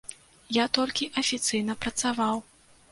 [0.57, 2.45] Я толькі афіцыйна працаваў.